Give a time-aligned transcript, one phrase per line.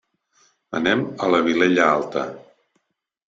[0.79, 2.23] Anem a la Vilella Alta.